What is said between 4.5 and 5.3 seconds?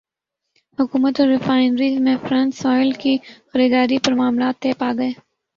طے پاگئے